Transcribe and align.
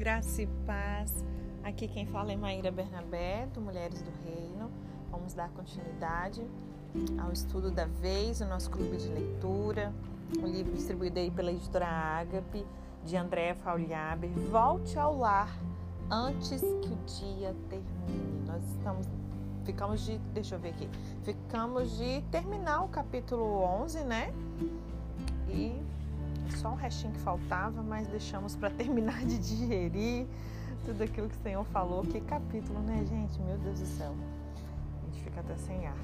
graça 0.00 0.40
e 0.40 0.46
paz. 0.66 1.22
Aqui 1.62 1.86
quem 1.86 2.06
fala 2.06 2.32
é 2.32 2.36
Maíra 2.36 2.70
Bernabé, 2.70 3.46
do 3.52 3.60
Mulheres 3.60 4.00
do 4.00 4.10
Reino. 4.24 4.70
Vamos 5.10 5.34
dar 5.34 5.50
continuidade 5.50 6.42
ao 7.22 7.30
estudo 7.30 7.70
da 7.70 7.84
vez, 7.84 8.40
o 8.40 8.46
nosso 8.46 8.70
clube 8.70 8.96
de 8.96 9.10
leitura, 9.10 9.92
o 10.38 10.46
um 10.46 10.46
livro 10.46 10.72
distribuído 10.72 11.18
aí 11.18 11.30
pela 11.30 11.52
editora 11.52 11.86
Ágape, 11.86 12.66
de 13.04 13.14
Andréa 13.14 13.54
Faulhaber. 13.54 14.30
Volte 14.50 14.98
ao 14.98 15.18
lar 15.18 15.54
antes 16.10 16.62
que 16.62 16.88
o 16.88 16.98
dia 17.04 17.54
termine. 17.68 18.42
Nós 18.46 18.64
estamos 18.70 19.06
ficamos 19.66 20.00
de, 20.06 20.16
deixa 20.32 20.54
eu 20.54 20.58
ver 20.58 20.70
aqui, 20.70 20.88
ficamos 21.24 21.98
de 21.98 22.22
terminar 22.30 22.84
o 22.84 22.88
capítulo 22.88 23.62
11, 23.82 24.00
né? 24.04 24.32
E 25.46 25.89
só 26.56 26.70
um 26.70 26.74
restinho 26.74 27.12
que 27.12 27.20
faltava, 27.20 27.82
mas 27.82 28.06
deixamos 28.08 28.56
para 28.56 28.70
terminar 28.74 29.24
de 29.24 29.38
digerir 29.38 30.26
tudo 30.84 31.02
aquilo 31.02 31.28
que 31.28 31.36
o 31.36 31.42
Senhor 31.42 31.64
falou. 31.66 32.02
Que 32.02 32.20
capítulo, 32.20 32.80
né, 32.80 33.04
gente? 33.06 33.40
Meu 33.40 33.58
Deus 33.58 33.80
do 33.80 33.86
céu. 33.86 34.14
A 35.02 35.06
gente 35.06 35.22
fica 35.22 35.40
até 35.40 35.56
sem 35.56 35.86
ar. 35.86 35.96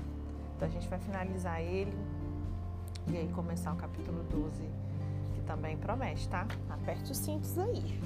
Então 0.56 0.68
a 0.68 0.70
gente 0.70 0.88
vai 0.88 0.98
finalizar 0.98 1.60
ele 1.60 1.96
e 3.08 3.16
aí 3.16 3.28
começar 3.28 3.72
o 3.72 3.76
capítulo 3.76 4.24
12, 4.24 4.62
que 5.34 5.40
também 5.42 5.76
promete, 5.76 6.28
tá? 6.28 6.46
Aperte 6.68 7.12
os 7.12 7.18
cintos 7.18 7.56
aí. 7.58 8.00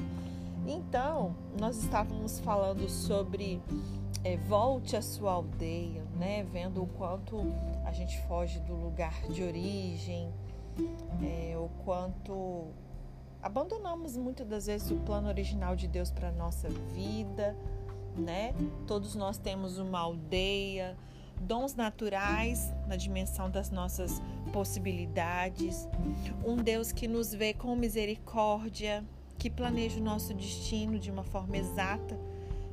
Então, 0.66 1.34
nós 1.58 1.82
estávamos 1.82 2.38
falando 2.40 2.88
sobre 2.88 3.62
é, 4.22 4.36
volte 4.36 4.96
à 4.96 5.02
sua 5.02 5.32
aldeia, 5.32 6.04
né? 6.18 6.42
Vendo 6.42 6.82
o 6.82 6.86
quanto 6.86 7.40
a 7.84 7.92
gente 7.92 8.20
foge 8.26 8.60
do 8.60 8.74
lugar 8.74 9.22
de 9.28 9.42
origem, 9.42 10.30
é, 11.22 11.56
o 11.56 11.68
quanto 11.84 12.68
abandonamos 13.42 14.16
muitas 14.16 14.46
das 14.46 14.66
vezes 14.66 14.90
o 14.90 14.96
plano 14.96 15.28
original 15.28 15.74
de 15.74 15.88
Deus 15.88 16.10
para 16.10 16.30
nossa 16.30 16.68
vida, 16.68 17.56
né? 18.16 18.54
Todos 18.86 19.14
nós 19.14 19.38
temos 19.38 19.78
uma 19.78 20.00
aldeia, 20.00 20.96
dons 21.40 21.74
naturais 21.74 22.72
na 22.86 22.96
dimensão 22.96 23.50
das 23.50 23.70
nossas 23.70 24.20
possibilidades, 24.52 25.88
um 26.44 26.56
Deus 26.56 26.92
que 26.92 27.08
nos 27.08 27.32
vê 27.32 27.54
com 27.54 27.74
misericórdia, 27.74 29.04
que 29.38 29.48
planeja 29.48 29.98
o 29.98 30.02
nosso 30.02 30.34
destino 30.34 30.98
de 30.98 31.10
uma 31.10 31.24
forma 31.24 31.56
exata, 31.56 32.18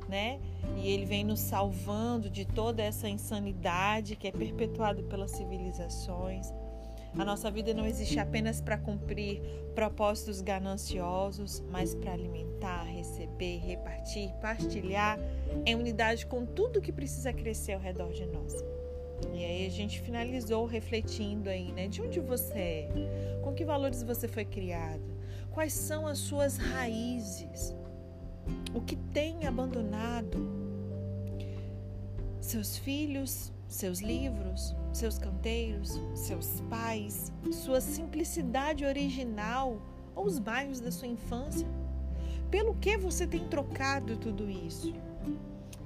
né? 0.06 0.38
E 0.76 0.88
ele 0.88 1.06
vem 1.06 1.24
nos 1.24 1.40
salvando 1.40 2.28
de 2.28 2.44
toda 2.44 2.82
essa 2.82 3.08
insanidade 3.08 4.16
que 4.16 4.28
é 4.28 4.32
perpetuada 4.32 5.02
pelas 5.02 5.30
civilizações. 5.30 6.52
A 7.16 7.24
nossa 7.24 7.50
vida 7.50 7.72
não 7.72 7.86
existe 7.86 8.18
apenas 8.18 8.60
para 8.60 8.76
cumprir 8.76 9.40
propósitos 9.74 10.40
gananciosos, 10.40 11.62
mas 11.70 11.94
para 11.94 12.12
alimentar, 12.12 12.84
receber, 12.84 13.58
repartir, 13.58 14.32
partilhar 14.40 15.18
em 15.64 15.74
unidade 15.74 16.26
com 16.26 16.44
tudo 16.44 16.80
que 16.80 16.92
precisa 16.92 17.32
crescer 17.32 17.72
ao 17.72 17.80
redor 17.80 18.12
de 18.12 18.26
nós. 18.26 18.54
E 19.32 19.44
aí 19.44 19.66
a 19.66 19.70
gente 19.70 20.00
finalizou 20.00 20.64
refletindo 20.66 21.48
aí, 21.48 21.72
né? 21.72 21.88
De 21.88 22.00
onde 22.02 22.20
você 22.20 22.58
é? 22.58 23.40
Com 23.42 23.52
que 23.52 23.64
valores 23.64 24.02
você 24.02 24.28
foi 24.28 24.44
criado? 24.44 25.02
Quais 25.50 25.72
são 25.72 26.06
as 26.06 26.18
suas 26.18 26.56
raízes? 26.56 27.74
O 28.74 28.80
que 28.80 28.96
tem 28.96 29.46
abandonado? 29.46 30.38
Seus 32.40 32.78
filhos, 32.78 33.52
seus 33.66 34.00
livros, 34.00 34.74
seus 34.98 35.16
canteiros, 35.16 36.00
seus 36.12 36.60
pais, 36.68 37.32
sua 37.52 37.80
simplicidade 37.80 38.84
original 38.84 39.80
ou 40.14 40.26
os 40.26 40.40
bairros 40.40 40.80
da 40.80 40.90
sua 40.90 41.06
infância? 41.06 41.68
Pelo 42.50 42.74
que 42.74 42.96
você 42.98 43.26
tem 43.26 43.46
trocado 43.48 44.16
tudo 44.16 44.50
isso? 44.50 44.92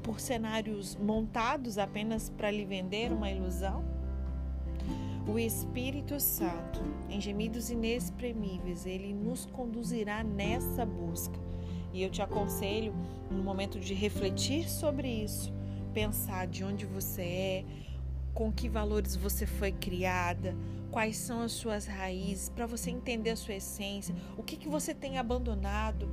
Por 0.03 0.19
cenários 0.19 0.97
montados 0.97 1.77
apenas 1.77 2.31
para 2.31 2.51
lhe 2.51 2.65
vender 2.65 3.13
uma 3.13 3.31
ilusão? 3.31 3.85
O 5.29 5.39
Espírito 5.39 6.19
Santo, 6.19 6.81
em 7.09 7.21
gemidos 7.21 7.71
inexprimíveis, 7.71 8.87
ele 8.87 9.13
nos 9.13 9.45
conduzirá 9.45 10.25
nessa 10.25 10.87
busca. 10.87 11.39
E 11.93 12.03
eu 12.03 12.11
te 12.11 12.23
aconselho, 12.23 12.95
no 13.31 13.43
momento 13.43 13.79
de 13.79 13.93
refletir 13.93 14.69
sobre 14.69 15.09
isso, 15.09 15.53
pensar 15.93 16.47
de 16.47 16.65
onde 16.65 16.87
você 16.87 17.23
é, 17.23 17.65
com 18.35 18.53
que 18.53 18.69
valores 18.69 19.15
você 19.15 19.47
foi 19.47 19.73
criada, 19.73 20.57
quais 20.91 21.17
são 21.17 21.43
as 21.43 21.53
suas 21.53 21.87
raízes, 21.87 22.49
para 22.49 22.67
você 22.67 22.91
entender 22.91 23.31
a 23.31 23.37
sua 23.37 23.55
essência, 23.55 24.15
o 24.37 24.43
que, 24.43 24.57
que 24.57 24.69
você 24.69 24.95
tem 24.95 25.19
abandonado. 25.19 26.09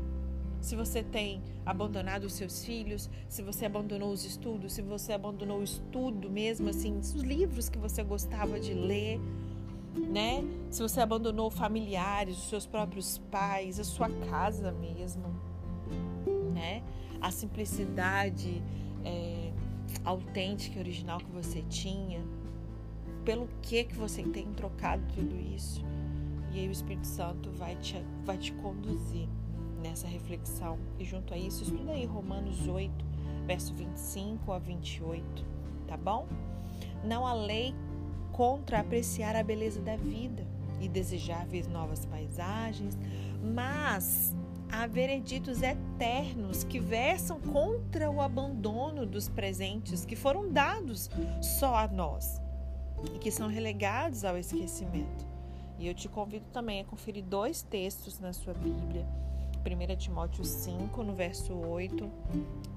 Se 0.61 0.75
você 0.75 1.01
tem 1.01 1.41
abandonado 1.65 2.25
os 2.25 2.33
seus 2.33 2.65
filhos, 2.65 3.09
se 3.29 3.41
você 3.41 3.65
abandonou 3.65 4.11
os 4.11 4.25
estudos, 4.25 4.73
se 4.73 4.81
você 4.81 5.13
abandonou 5.13 5.59
o 5.59 5.63
estudo 5.63 6.29
mesmo, 6.29 6.69
assim, 6.69 6.97
os 6.97 7.11
livros 7.11 7.69
que 7.69 7.77
você 7.77 8.03
gostava 8.03 8.59
de 8.59 8.73
ler, 8.73 9.21
né? 9.95 10.43
Se 10.69 10.81
você 10.81 10.99
abandonou 10.99 11.49
familiares, 11.49 12.37
os 12.37 12.49
seus 12.49 12.65
próprios 12.65 13.19
pais, 13.31 13.79
a 13.79 13.85
sua 13.85 14.09
casa 14.09 14.71
mesmo, 14.73 15.23
né? 16.53 16.83
A 17.21 17.31
simplicidade, 17.31 18.61
autêntica 20.03 20.77
e 20.77 20.79
original 20.79 21.19
que 21.19 21.31
você 21.31 21.63
tinha, 21.69 22.21
pelo 23.25 23.47
que 23.61 23.83
que 23.83 23.95
você 23.95 24.23
tem 24.23 24.51
trocado 24.53 25.03
tudo 25.13 25.35
isso. 25.55 25.83
E 26.51 26.59
aí 26.59 26.67
o 26.67 26.71
Espírito 26.71 27.07
Santo 27.07 27.51
vai 27.51 27.75
te, 27.75 28.03
vai 28.25 28.37
te 28.37 28.51
conduzir 28.53 29.27
nessa 29.81 30.07
reflexão. 30.07 30.77
E 30.97 31.05
junto 31.05 31.33
a 31.33 31.37
isso, 31.37 31.63
estuda 31.63 31.91
aí 31.91 32.05
Romanos 32.05 32.67
8, 32.67 33.05
verso 33.45 33.73
25 33.73 34.51
a 34.51 34.59
28, 34.59 35.45
tá 35.87 35.97
bom? 35.97 36.27
Não 37.03 37.25
há 37.25 37.33
lei 37.33 37.73
contra 38.31 38.79
apreciar 38.79 39.35
a 39.35 39.43
beleza 39.43 39.81
da 39.81 39.95
vida 39.95 40.45
e 40.79 40.87
desejar 40.87 41.45
ver 41.45 41.67
novas 41.67 42.05
paisagens, 42.05 42.97
mas 43.43 44.35
há 44.71 44.87
vereditos 44.87 45.61
eternos 45.61 46.63
que 46.63 46.79
versam 46.79 47.39
contra 47.39 48.09
o 48.09 48.21
abandono 48.21 49.05
dos 49.05 49.27
presentes 49.27 50.05
que 50.05 50.15
foram 50.15 50.51
dados 50.51 51.09
só 51.41 51.75
a 51.75 51.87
nós 51.87 52.41
e 53.13 53.19
que 53.19 53.31
são 53.31 53.47
relegados 53.47 54.23
ao 54.23 54.37
esquecimento. 54.37 55.27
E 55.77 55.87
eu 55.87 55.93
te 55.93 56.09
convido 56.09 56.45
também 56.51 56.81
a 56.81 56.85
conferir 56.85 57.23
dois 57.23 57.61
textos 57.61 58.19
na 58.19 58.33
sua 58.33 58.53
Bíblia. 58.53 59.07
1 59.65 59.95
Timóteo 59.97 60.43
5, 60.43 61.03
no 61.03 61.13
verso 61.13 61.53
8, 61.53 62.09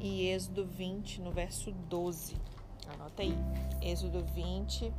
e 0.01 0.27
Êxodo 0.29 0.65
20, 0.65 1.21
no 1.21 1.33
verso 1.33 1.73
12. 1.73 2.37
Anota 2.89 3.23
aí. 3.23 3.37
Êxodo 3.81 4.25
20, 4.25 4.93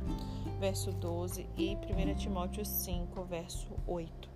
verso 0.60 0.92
12 0.92 1.46
e 1.56 1.76
1 1.76 2.14
Timóteo 2.16 2.64
5, 2.64 3.24
verso 3.24 3.68
8 3.86 4.33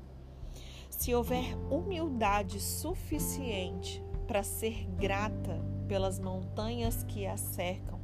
se 0.99 1.15
houver 1.15 1.57
humildade 1.71 2.61
suficiente 2.61 4.03
para 4.27 4.43
ser 4.43 4.85
grata 4.99 5.65
pelas 5.87 6.19
montanhas 6.19 7.05
que 7.05 7.25
a 7.25 7.37
cercam, 7.37 8.01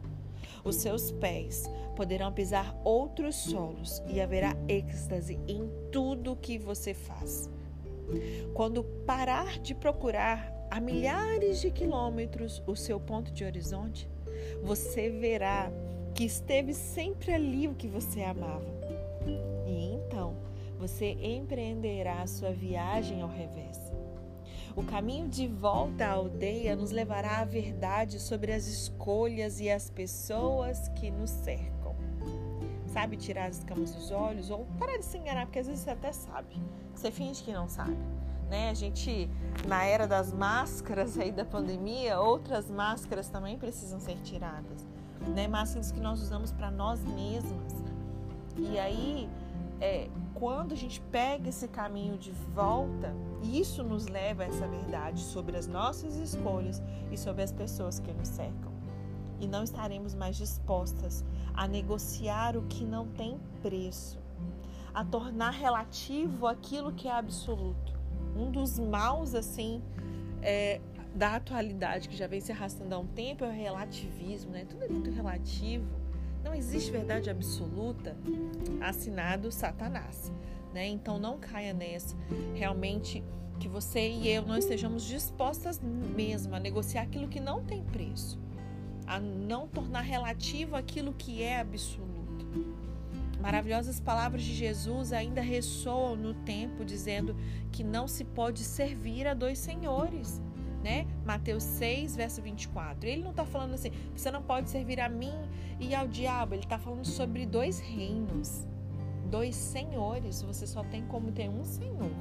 os 0.63 0.77
seus 0.77 1.11
pés 1.11 1.69
poderão 1.97 2.33
pisar 2.33 2.73
outros 2.85 3.35
solos 3.35 4.01
e 4.07 4.21
haverá 4.21 4.57
êxtase 4.69 5.41
em 5.49 5.69
tudo 5.91 6.37
que 6.37 6.57
você 6.57 6.95
faz. 6.95 7.51
Quando 8.55 8.85
parar 9.05 9.59
de 9.59 9.75
procurar 9.75 10.55
a 10.71 10.79
milhares 10.79 11.61
de 11.61 11.73
quilômetros 11.73 12.63
o 12.65 12.77
seu 12.77 13.01
ponto 13.01 13.33
de 13.33 13.45
horizonte, 13.45 14.09
você 14.63 15.11
verá 15.11 15.69
que 16.15 16.25
esteve 16.25 16.73
sempre 16.73 17.33
ali 17.33 17.67
o 17.67 17.75
que 17.75 17.89
você 17.89 18.23
amava. 18.23 18.74
Você 20.85 21.13
empreenderá 21.13 22.27
sua 22.27 22.53
viagem 22.53 23.23
ao 23.23 23.29
revés. 23.31 23.81
O 24.77 24.85
caminho 24.85 25.27
de 25.27 25.49
volta 25.49 26.05
à 26.05 26.11
aldeia 26.11 26.77
nos 26.77 26.91
levará 26.91 27.39
à 27.39 27.45
verdade 27.47 28.21
sobre 28.21 28.53
as 28.53 28.67
escolhas 28.67 29.61
e 29.61 29.71
as 29.71 29.89
pessoas 29.89 30.89
que 30.89 31.11
nos 31.11 31.31
cercam. 31.31 31.97
Sabe 32.87 33.17
tirar 33.17 33.47
as 33.47 33.61
escamas 33.61 33.95
dos 33.95 34.11
olhos 34.11 34.51
ou 34.51 34.67
parar 34.79 34.99
de 34.99 35.07
se 35.07 35.17
enganar, 35.17 35.47
porque 35.47 35.61
às 35.61 35.69
vezes 35.69 35.85
você 35.85 35.91
até 35.91 36.13
sabe. 36.13 36.55
Você 36.95 37.11
finge 37.11 37.43
que 37.43 37.53
não 37.55 37.67
sabe. 37.67 37.97
Né? 38.51 38.69
A 38.69 38.75
gente, 38.75 39.31
na 39.67 39.87
era 39.87 40.07
das 40.07 40.35
máscaras 40.35 41.19
aí 41.19 41.33
da 41.33 41.47
pandemia, 41.47 42.21
outras 42.21 42.69
máscaras 42.69 43.31
também 43.31 43.57
precisam 43.57 43.99
ser 43.99 44.17
tiradas. 44.17 44.87
Né? 45.35 45.49
Máscaras 45.49 45.91
que 45.91 46.01
nós 46.01 46.21
usamos 46.21 46.53
para 46.53 46.71
nós 46.71 47.03
mesmas. 47.07 47.73
E 48.59 48.79
aí, 48.79 49.31
é, 49.85 50.09
quando 50.33 50.73
a 50.73 50.77
gente 50.77 50.99
pega 51.13 51.51
esse 51.51 51.69
caminho 51.69 52.17
de 52.17 52.33
volta, 52.33 53.15
isso 53.43 53.85
nos 53.85 54.07
leva 54.07 54.43
a 54.43 54.47
essa 54.47 54.67
verdade 54.67 55.21
sobre 55.21 55.59
as 55.59 55.67
nossas 55.67 56.17
escolhas 56.17 56.83
e 57.13 57.19
sobre 57.19 57.43
as 57.43 57.53
pessoas 57.53 58.01
que 58.01 58.11
nos 58.11 58.29
cercam. 58.29 58.73
E 59.39 59.47
não 59.47 59.63
estaremos 59.63 60.15
mais 60.15 60.37
dispostas 60.37 61.23
a 61.53 61.69
negociar 61.69 62.57
o 62.57 62.63
que 62.63 62.83
não 62.83 63.07
tem 63.09 63.39
preço, 63.61 64.19
a 64.95 65.05
tornar 65.05 65.51
relativo 65.51 66.47
aquilo 66.47 66.91
que 66.91 67.07
é 67.07 67.13
absoluto. 67.13 67.93
Um 68.35 68.51
dos 68.51 68.79
maus, 68.79 69.35
assim, 69.35 69.83
é, 70.41 70.81
da 71.15 71.37
atualidade 71.37 72.09
que 72.09 72.17
já 72.17 72.27
vem 72.27 72.41
se 72.41 72.51
arrastando 72.51 72.95
há 72.95 72.99
um 72.99 73.07
tempo 73.07 73.45
é 73.45 73.49
o 73.49 73.53
relativismo, 73.53 74.51
né? 74.51 74.65
Tudo 74.65 74.83
é 74.83 74.89
muito 74.89 75.11
relativo. 75.11 76.04
Não 76.45 76.55
existe 76.55 76.91
verdade 76.91 77.31
absoluta. 77.31 78.15
Assinado 78.81 79.51
Satanás, 79.51 80.31
né? 80.75 80.87
Então 80.87 81.19
não 81.19 81.39
caia 81.39 81.73
nessa. 81.73 82.15
Realmente 82.55 83.25
que 83.59 83.67
você 83.67 84.11
e 84.11 84.29
eu 84.29 84.43
não 84.43 84.59
estejamos 84.59 85.05
dispostas 85.05 85.81
mesmo 85.81 86.55
a 86.55 86.61
negociar 86.61 87.03
aquilo 87.03 87.29
que 87.29 87.41
não 87.41 87.65
tem 87.65 87.83
preço, 87.83 88.39
a 89.07 89.19
não 89.19 89.67
tornar 89.67 90.03
relativo 90.03 90.77
aquilo 90.77 91.15
que 91.15 91.43
é 91.43 91.61
absoluto. 91.61 92.05
Maravilhosas 93.41 93.99
palavras 94.01 94.43
de 94.43 94.55
Jesus 94.55 95.13
ainda 95.13 95.41
ressoam 95.41 96.17
no 96.17 96.35
tempo 96.35 96.85
dizendo 96.85 97.35
que 97.73 97.83
não 97.83 98.07
se 98.07 98.25
pode 98.25 98.61
servir 98.61 99.27
a 99.27 99.35
dois 99.35 99.59
senhores 99.59 100.43
né? 100.85 101.07
Mateus 101.25 101.63
6, 101.63 102.15
verso 102.15 102.43
24. 102.43 103.09
Ele 103.09 103.23
não 103.23 103.31
está 103.31 103.47
falando 103.47 103.73
assim, 103.73 103.91
você 104.15 104.31
não 104.31 104.43
pode 104.43 104.69
servir 104.69 105.01
a 105.01 105.09
mim 105.09 105.33
e 105.81 105.95
ao 105.95 106.07
diabo. 106.07 106.55
Ele 106.55 106.63
está 106.63 106.79
falando 106.79 107.07
sobre 107.07 107.47
dois 107.47 107.81
reinos, 107.81 108.69
dois 109.31 109.57
senhores. 109.57 110.43
Você 110.43 110.67
só 110.67 110.85
tem 110.85 111.03
como 111.07 111.33
ter 111.33 111.49
um 111.49 111.65
senhor, 111.65 112.13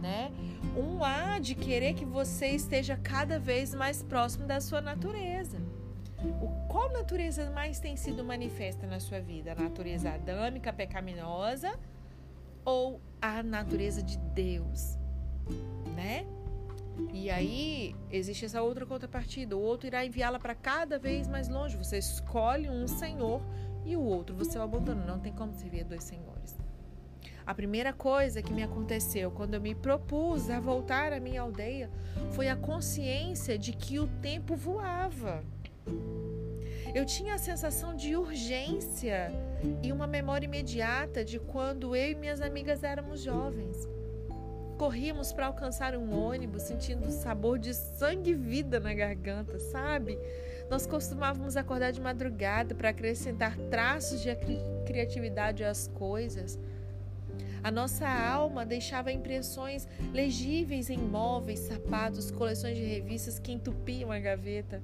né? 0.00 0.32
Um 0.74 1.04
há 1.04 1.38
de 1.38 1.54
querer 1.54 1.92
que 1.92 2.06
você 2.06 2.46
esteja 2.48 2.96
cada 2.96 3.38
vez 3.38 3.74
mais 3.74 4.02
próximo 4.02 4.46
da 4.46 4.58
sua 4.58 4.80
natureza. 4.80 5.58
O, 6.18 6.48
qual 6.66 6.90
natureza 6.90 7.50
mais 7.50 7.78
tem 7.78 7.94
sido 7.94 8.24
manifesta 8.24 8.86
na 8.86 9.00
sua 9.00 9.20
vida? 9.20 9.52
A 9.52 9.54
natureza 9.54 10.10
adâmica, 10.10 10.72
pecaminosa 10.72 11.78
ou 12.64 13.02
a 13.20 13.42
natureza 13.42 14.02
de 14.02 14.16
Deus, 14.16 14.98
né? 15.94 16.26
E 17.12 17.30
aí 17.30 17.94
existe 18.10 18.44
essa 18.44 18.62
outra 18.62 18.86
contrapartida. 18.86 19.56
O 19.56 19.60
outro 19.60 19.86
irá 19.86 20.04
enviá-la 20.04 20.38
para 20.38 20.54
cada 20.54 20.98
vez 20.98 21.28
mais 21.28 21.48
longe. 21.48 21.76
Você 21.76 21.98
escolhe 21.98 22.68
um 22.68 22.86
senhor 22.86 23.42
e 23.84 23.96
o 23.96 24.02
outro 24.02 24.34
você 24.36 24.58
o 24.58 24.62
abandona. 24.62 25.04
Não 25.04 25.18
tem 25.18 25.32
como 25.32 25.52
servir 25.52 25.80
a 25.80 25.84
dois 25.84 26.04
senhores. 26.04 26.58
A 27.46 27.54
primeira 27.54 27.92
coisa 27.92 28.42
que 28.42 28.52
me 28.52 28.62
aconteceu 28.62 29.30
quando 29.30 29.54
eu 29.54 29.60
me 29.60 29.74
propus 29.74 30.50
a 30.50 30.60
voltar 30.60 31.12
à 31.12 31.18
minha 31.18 31.42
aldeia 31.42 31.90
foi 32.32 32.48
a 32.48 32.56
consciência 32.56 33.58
de 33.58 33.72
que 33.72 33.98
o 33.98 34.06
tempo 34.06 34.54
voava. 34.54 35.42
Eu 36.94 37.04
tinha 37.06 37.34
a 37.34 37.38
sensação 37.38 37.94
de 37.94 38.16
urgência 38.16 39.32
e 39.82 39.92
uma 39.92 40.06
memória 40.06 40.46
imediata 40.46 41.24
de 41.24 41.38
quando 41.38 41.94
eu 41.94 42.10
e 42.10 42.14
minhas 42.14 42.40
amigas 42.40 42.82
éramos 42.82 43.22
jovens. 43.22 43.76
Corríamos 44.80 45.30
para 45.30 45.44
alcançar 45.44 45.94
um 45.94 46.18
ônibus, 46.18 46.62
sentindo 46.62 47.06
o 47.06 47.10
sabor 47.10 47.58
de 47.58 47.74
sangue 47.74 48.30
e 48.30 48.34
vida 48.34 48.80
na 48.80 48.94
garganta, 48.94 49.58
sabe? 49.58 50.18
Nós 50.70 50.86
costumávamos 50.86 51.54
acordar 51.54 51.90
de 51.90 52.00
madrugada 52.00 52.74
para 52.74 52.88
acrescentar 52.88 53.58
traços 53.70 54.22
de 54.22 54.34
criatividade 54.86 55.62
às 55.62 55.86
coisas. 55.86 56.58
A 57.62 57.70
nossa 57.70 58.08
alma 58.08 58.64
deixava 58.64 59.12
impressões 59.12 59.86
legíveis 60.14 60.88
em 60.88 60.96
móveis, 60.96 61.58
sapatos, 61.58 62.30
coleções 62.30 62.78
de 62.78 62.82
revistas 62.82 63.38
que 63.38 63.52
entupiam 63.52 64.10
a 64.10 64.18
gaveta. 64.18 64.82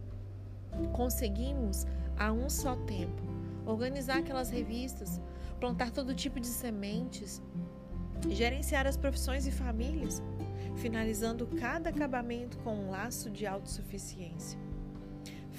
Conseguimos, 0.92 1.86
a 2.18 2.30
um 2.30 2.50
só 2.50 2.76
tempo, 2.76 3.22
organizar 3.64 4.18
aquelas 4.18 4.50
revistas, 4.50 5.18
plantar 5.58 5.90
todo 5.90 6.14
tipo 6.14 6.38
de 6.38 6.48
sementes, 6.48 7.40
gerenciar 8.28 8.86
as 8.86 8.96
profissões 8.96 9.46
e 9.46 9.50
famílias, 9.50 10.22
finalizando 10.76 11.46
cada 11.46 11.90
acabamento 11.90 12.58
com 12.58 12.74
um 12.74 12.90
laço 12.90 13.30
de 13.30 13.46
autossuficiência. 13.46 14.58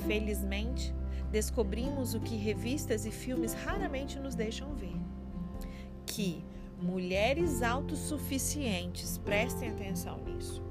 Felizmente, 0.06 0.94
descobrimos 1.32 2.14
o 2.14 2.20
que 2.20 2.36
revistas 2.36 3.06
e 3.06 3.12
filmes 3.12 3.54
raramente 3.54 4.20
nos 4.20 4.36
deixam 4.36 4.76
ver: 4.76 4.96
que 6.06 6.44
mulheres 6.82 7.62
autossuficientes, 7.62 9.18
prestem 9.18 9.70
atenção 9.70 10.24
nisso. 10.24 10.62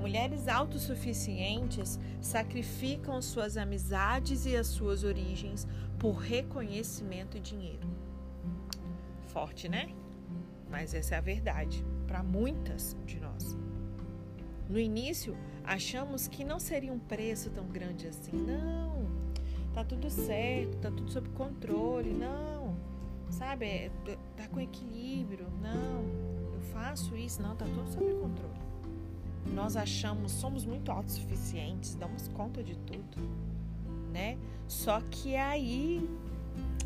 Mulheres 0.00 0.48
autossuficientes 0.48 1.98
sacrificam 2.20 3.22
suas 3.22 3.56
amizades 3.56 4.44
e 4.44 4.54
as 4.54 4.66
suas 4.66 5.02
origens 5.02 5.66
por 5.98 6.16
reconhecimento 6.16 7.36
e 7.36 7.40
dinheiro. 7.40 7.88
Forte, 9.28 9.68
né? 9.68 9.88
Mas 10.72 10.94
essa 10.94 11.14
é 11.14 11.18
a 11.18 11.20
verdade 11.20 11.84
para 12.06 12.22
muitas 12.22 12.96
de 13.04 13.20
nós. 13.20 13.54
No 14.70 14.78
início, 14.78 15.36
achamos 15.62 16.26
que 16.26 16.42
não 16.44 16.58
seria 16.58 16.90
um 16.90 16.98
preço 16.98 17.50
tão 17.50 17.66
grande 17.66 18.08
assim. 18.08 18.32
Não, 18.32 19.06
tá 19.74 19.84
tudo 19.84 20.08
certo, 20.08 20.78
tá 20.78 20.90
tudo 20.90 21.10
sob 21.10 21.28
controle. 21.28 22.10
Não, 22.14 22.74
sabe, 23.28 23.66
é, 23.66 23.90
tá 24.34 24.48
com 24.48 24.58
equilíbrio. 24.60 25.46
Não, 25.60 26.54
eu 26.54 26.60
faço 26.72 27.14
isso. 27.14 27.42
Não, 27.42 27.54
tá 27.54 27.66
tudo 27.66 27.92
sob 27.92 28.10
controle. 28.14 28.62
Nós 29.54 29.76
achamos, 29.76 30.32
somos 30.32 30.64
muito 30.64 30.90
autossuficientes, 30.90 31.96
damos 31.96 32.28
conta 32.28 32.62
de 32.62 32.78
tudo, 32.78 33.18
né? 34.10 34.38
Só 34.66 35.02
que 35.02 35.36
aí 35.36 36.08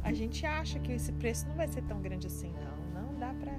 a 0.03 0.13
gente 0.13 0.45
acha 0.45 0.81
que 0.81 0.91
esse 0.91 1.13
preço 1.13 1.47
não 1.47 1.55
vai 1.55 1.69
ser 1.69 1.83
tão 1.83 2.01
grande 2.01 2.27
assim, 2.27 2.51
não 2.51 2.76
dá 3.17 3.35
para. 3.35 3.57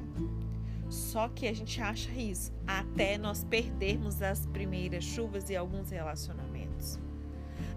Só 0.90 1.28
que 1.28 1.48
a 1.48 1.54
gente 1.54 1.82
acha 1.82 2.12
isso 2.12 2.52
até 2.66 3.18
nós 3.18 3.44
perdermos 3.44 4.22
as 4.22 4.46
primeiras 4.46 5.04
chuvas 5.04 5.50
e 5.50 5.56
alguns 5.56 5.90
relacionamentos. 5.90 6.98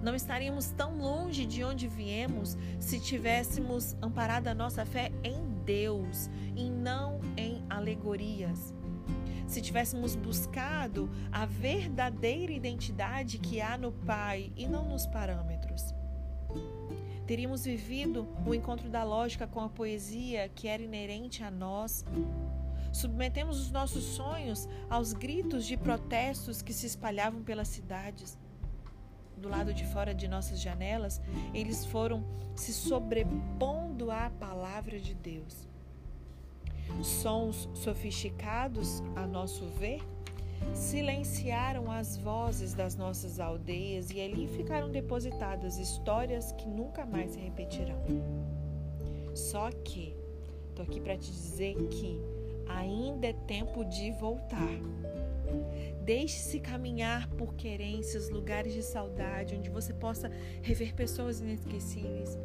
Não 0.03 0.15
estaríamos 0.15 0.71
tão 0.71 0.99
longe 0.99 1.45
de 1.45 1.65
onde 1.65 1.89
viemos 1.89 2.57
se 2.79 3.01
tivéssemos 3.01 3.97
amparado 4.01 4.49
a 4.49 4.55
nossa 4.55 4.87
fé 4.87 5.11
em 5.25 5.43
Deus 5.65 6.31
e 6.57 6.71
não 6.71 7.21
em 7.37 7.63
alegorias. 7.69 8.73
Se 9.47 9.61
tivéssemos 9.61 10.15
buscado 10.15 11.11
a 11.33 11.45
verdadeira 11.45 12.53
identidade 12.53 13.39
que 13.39 13.61
há 13.61 13.77
no 13.77 13.91
Pai 13.91 14.53
e 14.57 14.69
não 14.69 14.89
nos 14.89 15.07
parâmetros 15.07 15.93
teríamos 17.31 17.65
vivido 17.65 18.27
o 18.45 18.53
encontro 18.53 18.89
da 18.89 19.05
lógica 19.05 19.47
com 19.47 19.61
a 19.61 19.69
poesia 19.69 20.49
que 20.49 20.67
era 20.67 20.83
inerente 20.83 21.45
a 21.45 21.49
nós. 21.49 22.05
Submetemos 22.93 23.61
os 23.61 23.71
nossos 23.71 24.03
sonhos 24.03 24.69
aos 24.89 25.13
gritos 25.13 25.65
de 25.65 25.77
protestos 25.77 26.61
que 26.61 26.73
se 26.73 26.87
espalhavam 26.87 27.45
pelas 27.45 27.69
cidades. 27.69 28.37
Do 29.37 29.49
lado 29.49 29.73
de 29.73 29.87
fora 29.87 30.13
de 30.13 30.27
nossas 30.27 30.61
janelas, 30.61 31.23
eles 31.55 31.87
foram 31.87 32.27
se 32.57 32.73
sobrepondo 32.73 34.11
à 34.11 34.29
palavra 34.29 34.99
de 34.99 35.15
Deus. 35.15 35.69
Sons 37.01 37.69
sofisticados, 37.75 39.05
a 39.15 39.25
nosso 39.25 39.67
ver, 39.79 40.03
silenciaram 40.75 41.91
as 41.91 42.17
vozes 42.17 42.75
das 42.75 42.97
nossas 42.97 43.39
aldeias 43.39 44.11
e 44.11 44.21
ali 44.21 44.47
ficaram 44.49 44.91
depositadas 44.91 45.79
histórias 45.79 46.53
que 46.53 46.69
nunca 46.69 47.05
mais 47.05 47.33
se 47.33 47.39
repetirão. 47.39 48.01
Só 49.35 49.71
que, 49.71 50.17
tô 50.75 50.83
aqui 50.83 51.01
para 51.01 51.17
te 51.17 51.31
dizer 51.31 51.77
que 51.89 52.21
ainda 52.69 53.29
é 53.29 53.33
tempo 53.33 53.85
de 53.85 54.11
voltar. 54.13 54.79
Deixe-se 56.05 56.61
caminhar 56.61 57.29
por 57.31 57.55
querências, 57.55 58.31
lugares 58.31 58.73
de 58.73 58.83
saudade, 58.83 59.55
onde 59.55 59.69
você 59.69 59.93
possa 59.93 60.31
rever 60.63 60.95
pessoas 60.95 61.41
inesquecíveis. 61.41 62.39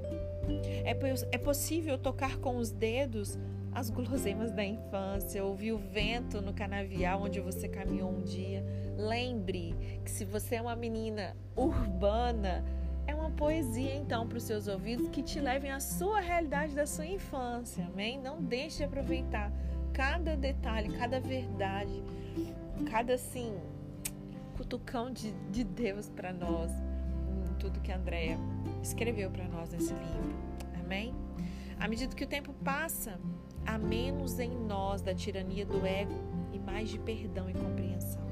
É, 0.84 0.96
é 1.32 1.38
possível 1.38 1.98
tocar 1.98 2.38
com 2.38 2.58
os 2.58 2.72
dedos 2.72 3.38
as 3.76 3.90
guloseimas 3.90 4.52
da 4.52 4.64
infância, 4.64 5.44
ouvir 5.44 5.74
o 5.74 5.78
vento 5.78 6.42
no 6.42 6.54
canavial 6.54 7.22
onde 7.22 7.42
você 7.42 7.68
caminhou 7.68 8.10
um 8.10 8.22
dia. 8.22 8.66
Lembre 8.98 9.76
que 10.06 10.10
se 10.10 10.24
você 10.24 10.56
é 10.56 10.62
uma 10.62 10.78
menina 10.78 11.36
urbana, 11.58 12.64
é 13.06 13.14
uma 13.14 13.30
poesia 13.32 13.94
então 13.94 14.26
para 14.28 14.38
os 14.38 14.44
seus 14.44 14.70
ouvidos 14.70 15.10
que 15.10 15.22
te 15.22 15.42
levem 15.42 15.72
à 15.72 15.82
sua 15.82 16.22
realidade 16.22 16.74
da 16.74 16.86
sua 16.86 17.06
infância, 17.06 17.86
amém? 17.86 18.18
Não 18.18 18.42
deixe 18.42 18.78
de 18.78 18.86
aproveitar 18.86 19.52
cada 19.92 20.38
detalhe, 20.38 20.98
cada 20.98 21.20
verdade, 21.20 22.02
cada 22.90 23.16
assim 23.16 23.54
cutucão 24.56 25.12
de, 25.12 25.34
de 25.52 25.66
Deus 25.66 26.10
para 26.10 26.32
nós, 26.32 26.72
tudo 27.60 27.82
que 27.82 27.92
a 27.92 27.98
Andrea 27.98 28.38
escreveu 28.82 29.30
para 29.30 29.48
nós 29.50 29.70
nesse 29.70 29.94
livro, 29.94 30.34
amém? 30.80 31.14
À 31.78 31.90
medida 31.90 32.16
que 32.16 32.24
o 32.24 32.28
tempo 32.28 32.54
passa, 32.64 33.20
há 33.66 33.78
menos 33.78 34.40
em 34.40 34.50
nós 34.50 35.02
da 35.02 35.14
tirania 35.14 35.66
do 35.66 35.86
ego 35.86 36.14
e 36.54 36.60
mais 36.60 36.90
de 36.90 37.00
perdão 37.00 37.50
e 37.50 37.54
compreensão. 37.54 38.24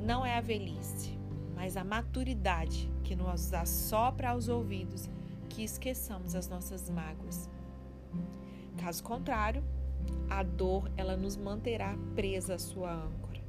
Não 0.00 0.24
é 0.24 0.36
a 0.36 0.40
velhice, 0.40 1.16
mas 1.54 1.76
a 1.76 1.84
maturidade 1.84 2.90
que 3.04 3.14
nos 3.14 3.52
assopra 3.52 4.30
aos 4.30 4.48
ouvidos 4.48 5.08
que 5.48 5.62
esqueçamos 5.62 6.34
as 6.34 6.48
nossas 6.48 6.88
mágoas. 6.88 7.48
Caso 8.78 9.02
contrário, 9.04 9.62
a 10.28 10.42
dor 10.42 10.90
ela 10.96 11.16
nos 11.16 11.36
manterá 11.36 11.96
presa 12.14 12.54
à 12.54 12.58
sua 12.58 12.92
âncora. 12.92 13.40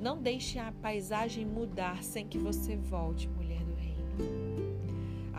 Não 0.00 0.20
deixe 0.20 0.58
a 0.58 0.70
paisagem 0.70 1.44
mudar 1.44 2.04
sem 2.04 2.26
que 2.26 2.38
você 2.38 2.76
volte, 2.76 3.28
mulher 3.28 3.64
do 3.64 3.74
reino. 3.74 4.47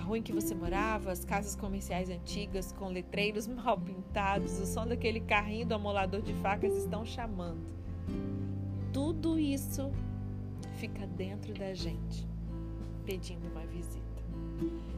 Rua 0.09 0.17
em 0.17 0.23
que 0.23 0.33
você 0.33 0.55
morava, 0.55 1.11
as 1.11 1.23
casas 1.23 1.55
comerciais 1.55 2.09
antigas 2.09 2.71
com 2.71 2.87
letreiros 2.87 3.45
mal 3.47 3.79
pintados, 3.79 4.59
o 4.59 4.65
som 4.65 4.87
daquele 4.87 5.19
carrinho 5.19 5.67
do 5.67 5.75
amolador 5.75 6.23
de 6.23 6.33
facas 6.33 6.75
estão 6.75 7.05
chamando. 7.05 7.71
Tudo 8.91 9.37
isso 9.37 9.91
fica 10.77 11.05
dentro 11.05 11.53
da 11.53 11.75
gente, 11.75 12.27
pedindo 13.05 13.47
uma 13.49 13.63
visita. 13.67 13.99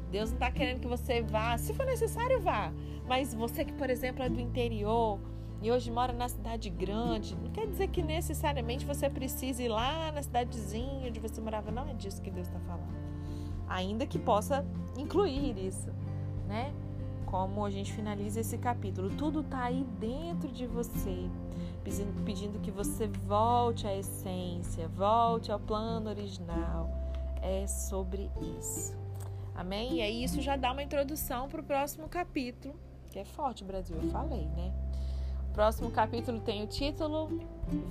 Deus 0.09 0.29
não 0.29 0.37
está 0.37 0.49
querendo 0.49 0.79
que 0.79 0.87
você 0.87 1.21
vá, 1.21 1.57
se 1.57 1.73
for 1.73 1.85
necessário, 1.85 2.39
vá. 2.39 2.71
Mas 3.05 3.33
você 3.33 3.65
que, 3.65 3.73
por 3.73 3.89
exemplo, 3.89 4.23
é 4.23 4.29
do 4.29 4.39
interior 4.39 5.19
e 5.61 5.69
hoje 5.69 5.91
mora 5.91 6.13
na 6.13 6.29
cidade 6.29 6.69
grande, 6.69 7.35
não 7.35 7.51
quer 7.51 7.67
dizer 7.67 7.89
que 7.89 8.01
necessariamente 8.01 8.85
você 8.85 9.09
precise 9.09 9.63
ir 9.63 9.67
lá 9.67 10.09
na 10.13 10.23
cidadezinha 10.23 11.09
onde 11.09 11.19
você 11.19 11.41
morava. 11.41 11.69
Não 11.69 11.85
é 11.89 11.93
disso 11.93 12.21
que 12.21 12.31
Deus 12.31 12.47
está 12.47 12.61
falando. 12.61 13.00
Ainda 13.71 14.05
que 14.05 14.19
possa 14.19 14.65
incluir 14.97 15.57
isso, 15.57 15.89
né? 16.45 16.73
Como 17.25 17.63
a 17.63 17.69
gente 17.69 17.93
finaliza 17.93 18.41
esse 18.41 18.57
capítulo, 18.57 19.09
tudo 19.11 19.39
está 19.39 19.63
aí 19.63 19.85
dentro 19.97 20.51
de 20.51 20.67
você, 20.67 21.29
pedindo 22.25 22.59
que 22.59 22.69
você 22.69 23.07
volte 23.07 23.87
à 23.87 23.95
essência, 23.95 24.89
volte 24.89 25.53
ao 25.53 25.59
plano 25.59 26.09
original. 26.09 26.89
É 27.41 27.65
sobre 27.65 28.29
isso. 28.59 28.93
Amém? 29.55 29.95
E 29.95 30.01
aí 30.01 30.21
isso 30.21 30.41
já 30.41 30.57
dá 30.57 30.73
uma 30.73 30.83
introdução 30.83 31.47
para 31.47 31.61
o 31.61 31.63
próximo 31.63 32.09
capítulo, 32.09 32.75
que 33.09 33.19
é 33.19 33.23
forte, 33.23 33.63
Brasil, 33.63 33.95
eu 33.95 34.09
falei, 34.09 34.47
né? 34.49 34.73
O 35.49 35.53
próximo 35.53 35.89
capítulo 35.91 36.41
tem 36.41 36.61
o 36.61 36.67
título 36.67 37.39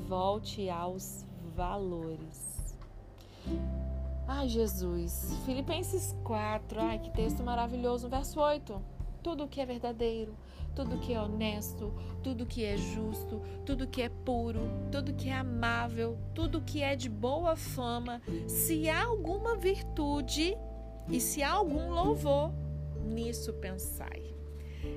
Volte 0.07 0.69
aos 0.69 1.25
Valores. 1.57 2.77
Ai, 4.33 4.49
Jesus. 4.49 5.37
Filipenses 5.45 6.15
4. 6.23 6.81
Ai, 6.81 7.01
que 7.01 7.11
texto 7.11 7.43
maravilhoso. 7.43 8.09
Verso 8.09 8.39
8. 8.39 8.81
Tudo 9.25 9.49
que 9.49 9.61
é 9.61 9.67
verdadeiro, 9.67 10.37
tudo 10.73 10.99
que 10.99 11.13
é 11.13 11.21
honesto, 11.21 11.93
tudo 12.23 12.47
que 12.47 12.65
é 12.65 12.77
justo, 12.77 13.43
tudo 13.67 13.89
que 13.89 14.01
é 14.01 14.09
puro, 14.09 14.61
tudo 14.93 15.13
que 15.13 15.29
é 15.29 15.35
amável, 15.35 16.17
tudo 16.33 16.63
que 16.63 16.81
é 16.81 16.95
de 16.95 17.09
boa 17.09 17.57
fama, 17.57 18.23
se 18.47 18.89
há 18.89 19.03
alguma 19.03 19.57
virtude 19.57 20.57
e 21.09 21.21
se 21.21 21.43
há 21.43 21.51
algum 21.51 21.91
louvor, 21.91 22.53
nisso 23.05 23.53
pensai. 23.55 24.33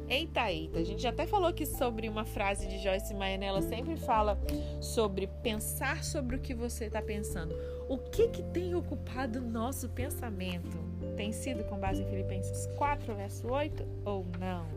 Eita, 0.08 0.52
eita, 0.52 0.80
a 0.80 0.84
gente 0.84 1.02
já 1.02 1.10
até 1.10 1.26
falou 1.26 1.48
aqui 1.48 1.66
sobre 1.66 2.08
uma 2.08 2.26
frase 2.26 2.68
de 2.68 2.78
Joyce 2.80 3.14
Meyer, 3.14 3.42
ela 3.44 3.62
sempre 3.62 3.98
fala 3.98 4.38
sobre 4.82 5.28
pensar 5.42 6.04
sobre 6.04 6.36
o 6.36 6.40
que 6.40 6.54
você 6.54 6.86
está 6.86 7.02
pensando. 7.02 7.56
O 7.90 7.98
que 7.98 8.28
que 8.30 8.44
tem 8.44 8.76
ocupado 8.76 9.40
o 9.40 9.42
nosso 9.42 9.90
pensamento? 9.90 10.78
Tem 11.16 11.32
sido 11.32 11.64
com 11.66 11.78
base 11.78 12.02
em 12.02 12.10
Filipenses 12.10 12.68
4, 12.78 13.16
verso 13.16 13.48
8 13.48 13.86
ou 14.06 14.26
não? 14.40 14.68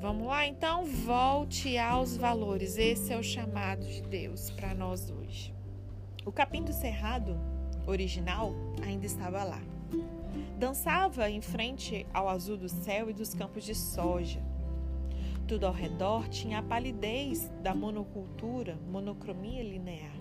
Vamos 0.00 0.26
lá, 0.26 0.46
então, 0.46 0.84
volte 0.84 1.78
aos 1.78 2.16
valores. 2.16 2.76
Esse 2.76 3.12
é 3.12 3.16
o 3.16 3.22
chamado 3.22 3.86
de 3.86 4.02
Deus 4.02 4.50
para 4.50 4.74
nós 4.74 5.10
hoje. 5.10 5.54
O 6.26 6.32
capim 6.32 6.62
do 6.62 6.72
cerrado 6.72 7.38
original 7.86 8.54
ainda 8.82 9.06
estava 9.06 9.42
lá. 9.42 9.60
Dançava 10.58 11.28
em 11.30 11.40
frente 11.40 12.06
ao 12.12 12.28
azul 12.28 12.56
do 12.56 12.68
céu 12.68 13.10
e 13.10 13.12
dos 13.12 13.34
campos 13.34 13.64
de 13.64 13.74
soja. 13.74 14.42
Tudo 15.46 15.66
ao 15.66 15.72
redor 15.72 16.28
tinha 16.28 16.58
a 16.58 16.62
palidez 16.62 17.50
da 17.62 17.74
monocultura, 17.74 18.78
monocromia 18.90 19.62
linear. 19.62 20.16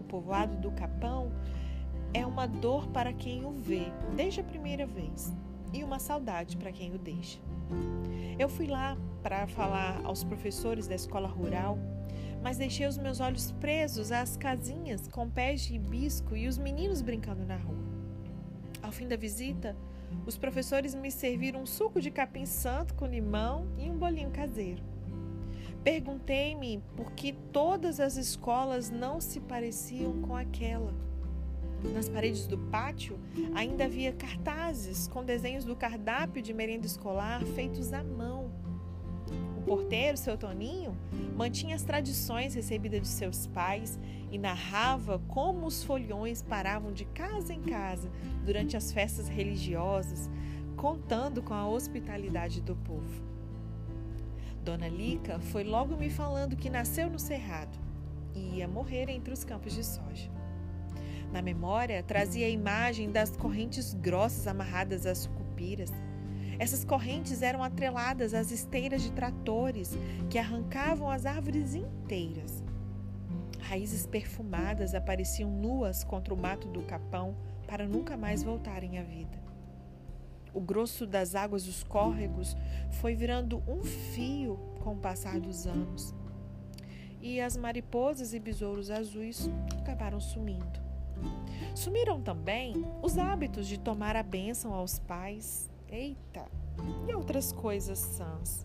O 0.00 0.04
povoado 0.04 0.56
do 0.58 0.70
Capão 0.70 1.32
é 2.14 2.24
uma 2.24 2.46
dor 2.46 2.86
para 2.88 3.12
quem 3.12 3.44
o 3.44 3.50
vê 3.50 3.92
desde 4.14 4.40
a 4.40 4.44
primeira 4.44 4.86
vez 4.86 5.32
e 5.72 5.82
uma 5.82 5.98
saudade 5.98 6.56
para 6.56 6.72
quem 6.72 6.94
o 6.94 6.98
deixa. 6.98 7.38
Eu 8.38 8.48
fui 8.48 8.66
lá 8.66 8.96
para 9.22 9.46
falar 9.46 10.00
aos 10.04 10.24
professores 10.24 10.86
da 10.86 10.94
escola 10.94 11.28
rural 11.28 11.76
mas 12.42 12.56
deixei 12.56 12.86
os 12.86 12.96
meus 12.96 13.20
olhos 13.20 13.50
presos 13.52 14.12
às 14.12 14.36
casinhas 14.36 15.08
com 15.08 15.28
pés 15.28 15.62
de 15.62 15.74
hibisco 15.74 16.36
e 16.36 16.46
os 16.46 16.58
meninos 16.58 17.02
brincando 17.02 17.44
na 17.44 17.56
rua. 17.56 17.77
Ao 18.88 18.92
fim 18.92 19.06
da 19.06 19.16
visita, 19.16 19.76
os 20.26 20.38
professores 20.38 20.94
me 20.94 21.10
serviram 21.10 21.60
um 21.60 21.66
suco 21.66 22.00
de 22.00 22.10
capim 22.10 22.46
santo 22.46 22.94
com 22.94 23.04
limão 23.04 23.68
e 23.76 23.90
um 23.90 23.98
bolinho 23.98 24.30
caseiro. 24.30 24.82
Perguntei-me 25.84 26.82
por 26.96 27.12
que 27.12 27.34
todas 27.52 28.00
as 28.00 28.16
escolas 28.16 28.88
não 28.88 29.20
se 29.20 29.40
pareciam 29.40 30.22
com 30.22 30.34
aquela. 30.34 30.94
Nas 31.92 32.08
paredes 32.08 32.46
do 32.46 32.56
pátio 32.56 33.18
ainda 33.54 33.84
havia 33.84 34.10
cartazes 34.10 35.06
com 35.06 35.22
desenhos 35.22 35.66
do 35.66 35.76
cardápio 35.76 36.40
de 36.40 36.54
merenda 36.54 36.86
escolar 36.86 37.44
feitos 37.44 37.92
à 37.92 38.02
mão 38.02 38.37
porteiro, 39.68 40.16
seu 40.16 40.38
Toninho, 40.38 40.96
mantinha 41.36 41.76
as 41.76 41.82
tradições 41.82 42.54
recebidas 42.54 43.02
de 43.02 43.08
seus 43.08 43.46
pais 43.48 43.98
e 44.32 44.38
narrava 44.38 45.18
como 45.28 45.66
os 45.66 45.84
foliões 45.84 46.40
paravam 46.40 46.90
de 46.90 47.04
casa 47.04 47.52
em 47.52 47.60
casa 47.60 48.10
durante 48.46 48.78
as 48.78 48.90
festas 48.90 49.28
religiosas, 49.28 50.30
contando 50.74 51.42
com 51.42 51.52
a 51.52 51.68
hospitalidade 51.68 52.62
do 52.62 52.74
povo. 52.76 53.22
Dona 54.64 54.88
Lica 54.88 55.38
foi 55.38 55.64
logo 55.64 55.96
me 55.96 56.08
falando 56.08 56.56
que 56.56 56.70
nasceu 56.70 57.10
no 57.10 57.18
Cerrado 57.18 57.78
e 58.34 58.56
ia 58.56 58.68
morrer 58.68 59.10
entre 59.10 59.34
os 59.34 59.44
campos 59.44 59.74
de 59.74 59.84
soja. 59.84 60.30
Na 61.30 61.42
memória, 61.42 62.02
trazia 62.02 62.46
a 62.46 62.50
imagem 62.50 63.12
das 63.12 63.36
correntes 63.36 63.92
grossas 63.92 64.46
amarradas 64.46 65.04
às 65.04 65.18
sucupiras 65.18 65.92
essas 66.58 66.84
correntes 66.84 67.42
eram 67.42 67.62
atreladas 67.62 68.34
às 68.34 68.50
esteiras 68.50 69.02
de 69.02 69.12
tratores 69.12 69.96
que 70.28 70.38
arrancavam 70.38 71.10
as 71.10 71.24
árvores 71.24 71.74
inteiras. 71.74 72.64
Raízes 73.60 74.06
perfumadas 74.06 74.94
apareciam 74.94 75.50
nuas 75.50 76.02
contra 76.02 76.34
o 76.34 76.36
mato 76.36 76.68
do 76.68 76.82
capão 76.82 77.36
para 77.66 77.86
nunca 77.86 78.16
mais 78.16 78.42
voltarem 78.42 78.98
à 78.98 79.02
vida. 79.02 79.38
O 80.54 80.60
grosso 80.60 81.06
das 81.06 81.34
águas 81.34 81.64
dos 81.64 81.84
córregos 81.84 82.56
foi 83.00 83.14
virando 83.14 83.62
um 83.68 83.82
fio 83.82 84.58
com 84.82 84.94
o 84.94 84.98
passar 84.98 85.38
dos 85.38 85.66
anos. 85.66 86.14
E 87.20 87.40
as 87.40 87.56
mariposas 87.56 88.32
e 88.32 88.40
besouros 88.40 88.90
azuis 88.90 89.50
acabaram 89.78 90.18
sumindo. 90.18 90.80
Sumiram 91.74 92.20
também 92.20 92.84
os 93.02 93.18
hábitos 93.18 93.68
de 93.68 93.78
tomar 93.78 94.16
a 94.16 94.22
bênção 94.22 94.72
aos 94.72 94.98
pais, 94.98 95.68
Eita! 95.90 96.46
E 97.08 97.14
outras 97.14 97.52
coisas 97.52 97.98
sãs. 97.98 98.64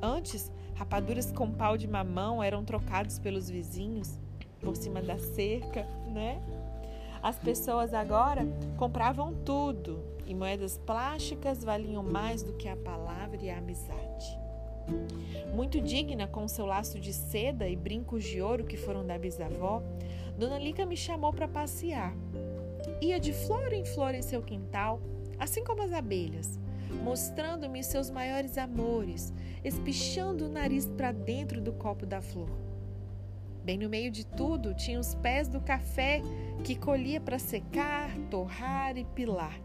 Antes, 0.00 0.50
rapaduras 0.74 1.30
com 1.32 1.50
pau 1.50 1.76
de 1.76 1.86
mamão 1.86 2.42
eram 2.42 2.64
trocados 2.64 3.18
pelos 3.18 3.50
vizinhos 3.50 4.18
por 4.60 4.76
cima 4.76 5.02
da 5.02 5.18
cerca, 5.18 5.84
né? 6.12 6.40
As 7.22 7.38
pessoas 7.38 7.92
agora 7.92 8.46
compravam 8.76 9.34
tudo 9.44 10.02
e 10.26 10.34
moedas 10.34 10.78
plásticas 10.78 11.62
valiam 11.64 12.02
mais 12.02 12.42
do 12.42 12.54
que 12.54 12.68
a 12.68 12.76
palavra 12.76 13.38
e 13.42 13.50
a 13.50 13.58
amizade. 13.58 14.38
Muito 15.54 15.80
digna 15.80 16.26
com 16.26 16.48
seu 16.48 16.64
laço 16.64 16.98
de 16.98 17.12
seda 17.12 17.68
e 17.68 17.76
brincos 17.76 18.24
de 18.24 18.40
ouro 18.40 18.64
que 18.64 18.76
foram 18.76 19.06
da 19.06 19.18
bisavó, 19.18 19.82
Dona 20.38 20.58
Lica 20.58 20.86
me 20.86 20.96
chamou 20.96 21.32
para 21.32 21.46
passear. 21.46 22.14
Ia 23.00 23.20
de 23.20 23.32
flor 23.32 23.72
em 23.72 23.84
flor 23.84 24.14
em 24.14 24.22
seu 24.22 24.42
quintal, 24.42 25.00
assim 25.40 25.64
como 25.64 25.82
as 25.82 25.92
abelhas, 25.92 26.60
mostrando-me 27.02 27.82
seus 27.82 28.10
maiores 28.10 28.58
amores, 28.58 29.32
espichando 29.64 30.46
o 30.46 30.48
nariz 30.50 30.86
para 30.86 31.10
dentro 31.10 31.60
do 31.62 31.72
copo 31.72 32.04
da 32.04 32.20
flor. 32.20 32.50
Bem 33.64 33.78
no 33.78 33.88
meio 33.88 34.10
de 34.10 34.26
tudo 34.26 34.74
tinha 34.74 35.00
os 35.00 35.14
pés 35.14 35.48
do 35.48 35.60
café 35.60 36.22
que 36.62 36.76
colhia 36.76 37.20
para 37.20 37.38
secar, 37.38 38.10
torrar 38.30 38.96
e 38.96 39.04
pilar. 39.04 39.58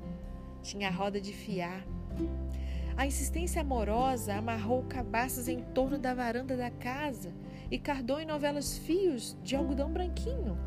Tinha 0.61 0.87
a 0.87 0.91
roda 0.91 1.19
de 1.19 1.33
fiar. 1.33 1.85
A 2.97 3.05
insistência 3.05 3.61
amorosa 3.61 4.35
amarrou 4.35 4.83
cabaças 4.83 5.49
em 5.49 5.59
torno 5.59 5.97
da 5.97 6.13
varanda 6.13 6.55
da 6.55 6.71
casa 6.71 7.33
e 7.69 7.77
cardou 7.77 8.19
em 8.19 8.25
novelas 8.25 8.77
fios 8.77 9.37
de 9.43 9.55
algodão 9.55 9.91
branquinho. 9.91 10.57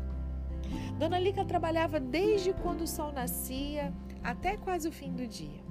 Dona 0.99 1.19
Lica 1.19 1.43
trabalhava 1.43 1.99
desde 1.99 2.53
quando 2.53 2.81
o 2.81 2.87
sol 2.87 3.11
nascia 3.11 3.91
até 4.23 4.57
quase 4.57 4.87
o 4.87 4.91
fim 4.91 5.13
do 5.13 5.27
dia. 5.27 5.63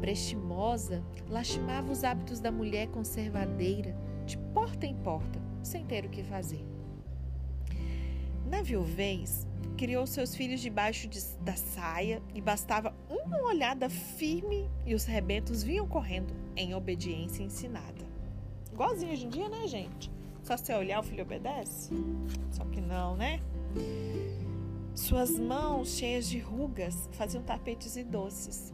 Prestimosa, 0.00 1.02
lastimava 1.28 1.90
os 1.90 2.04
hábitos 2.04 2.40
da 2.40 2.52
mulher 2.52 2.88
conservadeira, 2.88 3.96
de 4.26 4.36
porta 4.38 4.86
em 4.86 4.94
porta, 4.96 5.40
sem 5.62 5.84
ter 5.84 6.04
o 6.04 6.10
que 6.10 6.22
fazer. 6.22 6.64
Na 8.46 8.62
viuvez, 8.62 9.46
criou 9.76 10.06
seus 10.06 10.34
filhos 10.34 10.60
debaixo 10.60 11.08
de, 11.08 11.20
da 11.40 11.56
saia 11.56 12.22
e 12.34 12.40
bastava 12.40 12.94
uma 13.08 13.42
olhada 13.42 13.88
firme 13.88 14.68
e 14.86 14.94
os 14.94 15.04
rebentos 15.04 15.62
vinham 15.62 15.88
correndo 15.88 16.34
em 16.56 16.74
obediência 16.74 17.42
ensinada. 17.42 18.04
Igualzinho 18.72 19.12
hoje 19.12 19.26
em 19.26 19.30
dia, 19.30 19.48
né, 19.48 19.66
gente? 19.66 20.10
Só 20.42 20.56
se 20.56 20.72
olhar 20.74 21.00
o 21.00 21.02
filho 21.02 21.22
obedece? 21.22 21.90
Só 22.50 22.64
que 22.66 22.80
não, 22.80 23.16
né? 23.16 23.40
Suas 24.94 25.36
mãos 25.40 25.96
cheias 25.96 26.28
de 26.28 26.38
rugas 26.38 27.08
faziam 27.14 27.42
tapetes 27.42 27.96
e 27.96 28.04
doces. 28.04 28.72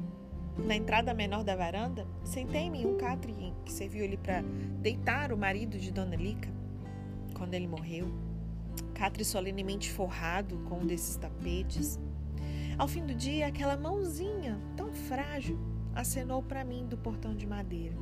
Na 0.58 0.76
entrada 0.76 1.14
menor 1.14 1.42
da 1.42 1.56
varanda, 1.56 2.06
sentei-me 2.22 2.82
em 2.82 2.86
um 2.86 2.98
catre 2.98 3.34
que 3.64 3.72
serviu 3.72 4.04
ali 4.04 4.18
para 4.18 4.42
deitar 4.82 5.32
o 5.32 5.38
marido 5.38 5.78
de 5.78 5.90
Dona 5.90 6.14
Lica 6.14 6.50
quando 7.34 7.54
ele 7.54 7.66
morreu. 7.66 8.12
Catre 8.92 9.24
solenemente 9.24 9.90
forrado 9.90 10.58
com 10.68 10.80
um 10.80 10.86
desses 10.86 11.16
tapetes. 11.16 11.98
Ao 12.76 12.86
fim 12.86 13.06
do 13.06 13.14
dia, 13.14 13.46
aquela 13.46 13.78
mãozinha 13.78 14.60
tão 14.76 14.92
frágil 14.92 15.58
acenou 15.94 16.42
para 16.42 16.62
mim 16.62 16.86
do 16.86 16.98
portão 16.98 17.34
de 17.34 17.46
madeira, 17.46 17.96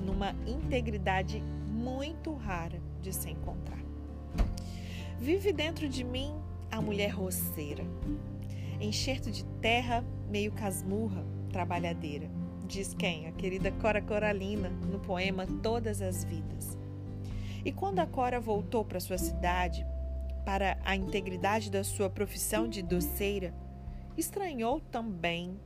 numa 0.00 0.36
integridade 0.46 1.42
muito 1.68 2.32
rara 2.32 2.80
de 3.02 3.12
se 3.12 3.28
encontrar. 3.28 3.82
Vive 5.18 5.52
dentro 5.52 5.88
de 5.88 6.04
mim 6.04 6.45
a 6.76 6.80
mulher 6.82 7.08
roceira, 7.08 7.84
enxerto 8.78 9.30
de 9.30 9.44
terra, 9.62 10.04
meio 10.28 10.52
casmurra, 10.52 11.24
trabalhadeira. 11.50 12.28
Diz 12.66 12.92
quem? 12.92 13.26
A 13.26 13.32
querida 13.32 13.72
Cora 13.72 14.02
Coralina, 14.02 14.68
no 14.68 14.98
poema 15.00 15.46
Todas 15.62 16.02
as 16.02 16.22
Vidas. 16.24 16.76
E 17.64 17.72
quando 17.72 18.00
a 18.00 18.06
Cora 18.06 18.38
voltou 18.38 18.84
para 18.84 19.00
sua 19.00 19.16
cidade, 19.16 19.86
para 20.44 20.78
a 20.84 20.94
integridade 20.94 21.70
da 21.70 21.82
sua 21.82 22.10
profissão 22.10 22.68
de 22.68 22.82
doceira, 22.82 23.54
estranhou 24.14 24.78
também 24.78 25.58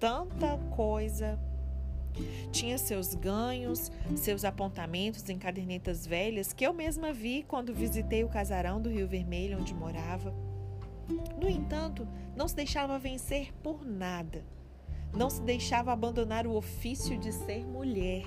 tanta 0.00 0.56
coisa. 0.74 1.38
Tinha 2.50 2.78
seus 2.78 3.14
ganhos, 3.14 3.90
seus 4.16 4.44
apontamentos 4.44 5.28
em 5.28 5.38
cadernetas 5.38 6.06
velhas 6.06 6.52
que 6.52 6.66
eu 6.66 6.72
mesma 6.72 7.12
vi 7.12 7.42
quando 7.42 7.74
visitei 7.74 8.24
o 8.24 8.28
casarão 8.28 8.80
do 8.80 8.90
Rio 8.90 9.08
Vermelho 9.08 9.58
onde 9.58 9.74
morava. 9.74 10.34
No 11.40 11.48
entanto, 11.48 12.06
não 12.36 12.46
se 12.46 12.54
deixava 12.54 12.98
vencer 12.98 13.52
por 13.62 13.84
nada. 13.84 14.44
Não 15.16 15.30
se 15.30 15.40
deixava 15.42 15.92
abandonar 15.92 16.46
o 16.46 16.54
ofício 16.54 17.18
de 17.18 17.32
ser 17.32 17.64
mulher. 17.66 18.24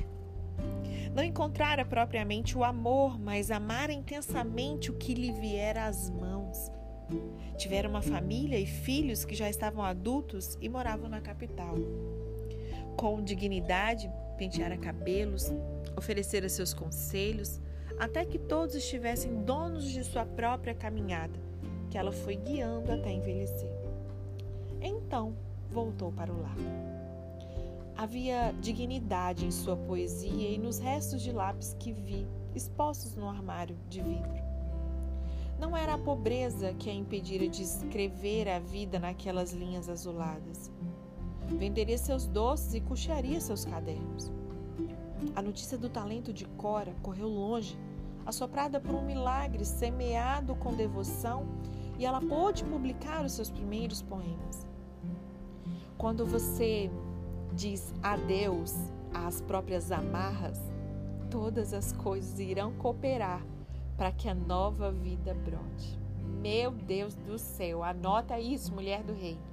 Não 1.14 1.24
encontrara 1.24 1.86
propriamente 1.86 2.58
o 2.58 2.64
amor, 2.64 3.20
mas 3.20 3.52
amara 3.52 3.92
intensamente 3.92 4.90
o 4.90 4.98
que 4.98 5.14
lhe 5.14 5.32
viera 5.32 5.86
às 5.86 6.10
mãos. 6.10 6.72
Tivera 7.58 7.88
uma 7.88 8.02
família 8.02 8.58
e 8.58 8.66
filhos 8.66 9.26
que 9.26 9.36
já 9.36 9.50
estavam 9.50 9.84
adultos 9.84 10.58
e 10.62 10.70
moravam 10.70 11.10
na 11.10 11.22
capital. 11.22 11.76
Com 13.02 13.20
dignidade, 13.24 14.12
penteara 14.38 14.78
cabelos, 14.78 15.52
oferecera 15.98 16.48
seus 16.48 16.72
conselhos, 16.72 17.60
até 17.98 18.24
que 18.24 18.38
todos 18.38 18.76
estivessem 18.76 19.44
donos 19.44 19.86
de 19.90 20.04
sua 20.04 20.24
própria 20.24 20.76
caminhada, 20.76 21.34
que 21.90 21.98
ela 21.98 22.12
foi 22.12 22.36
guiando 22.36 22.92
até 22.92 23.12
envelhecer. 23.12 23.72
Então 24.80 25.36
voltou 25.72 26.12
para 26.12 26.32
o 26.32 26.44
lar. 26.44 26.56
Havia 27.98 28.54
dignidade 28.62 29.48
em 29.48 29.52
sua 29.52 29.76
poesia 29.76 30.52
e 30.52 30.60
nos 30.60 30.78
restos 30.78 31.24
de 31.24 31.32
lápis 31.32 31.76
que 31.80 31.92
vi 31.92 32.28
expostos 32.54 33.16
no 33.16 33.28
armário 33.28 33.76
de 33.90 34.00
vidro. 34.00 34.32
Não 35.60 35.76
era 35.76 35.96
a 35.96 35.98
pobreza 35.98 36.76
que 36.76 36.88
a 36.88 36.94
impedira 36.94 37.48
de 37.48 37.64
escrever 37.64 38.48
a 38.48 38.60
vida 38.60 39.00
naquelas 39.00 39.54
linhas 39.54 39.90
azuladas. 39.90 40.70
Venderia 41.58 41.98
seus 41.98 42.28
doces 42.28 42.74
e 42.74 42.82
custearia 42.82 43.40
seus 43.40 43.66
cadernos. 43.66 44.32
A 45.36 45.42
notícia 45.42 45.78
do 45.78 45.90
talento 45.90 46.34
de 46.34 46.46
Cora 46.46 46.96
correu 47.02 47.28
longe, 47.28 47.78
assoprada 48.26 48.80
por 48.80 48.96
um 48.96 49.06
milagre 49.06 49.64
semeado 49.66 50.56
com 50.56 50.74
devoção, 50.74 51.46
e 52.00 52.06
ela 52.06 52.20
pôde 52.20 52.64
publicar 52.64 53.24
os 53.24 53.34
seus 53.34 53.50
primeiros 53.50 54.02
poemas. 54.02 54.66
Quando 55.98 56.26
você 56.26 56.90
diz 57.54 57.94
adeus 58.02 58.74
às 59.14 59.42
próprias 59.42 59.92
amarras, 59.92 60.60
todas 61.30 61.74
as 61.74 61.92
coisas 61.92 62.40
irão 62.40 62.74
cooperar 62.74 63.46
para 63.96 64.12
que 64.12 64.28
a 64.28 64.34
nova 64.34 64.92
vida 64.92 65.34
brote. 65.34 66.00
Meu 66.42 66.72
Deus 66.72 67.14
do 67.14 67.38
céu, 67.38 67.84
anota 67.84 68.40
isso, 68.40 68.74
mulher 68.74 69.04
do 69.04 69.14
reino. 69.14 69.52